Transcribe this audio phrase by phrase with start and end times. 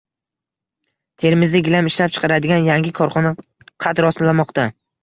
[1.25, 3.39] Termizda gilam ishlab chiqaradigan yangi korxona
[3.87, 4.69] qad rostlamoqda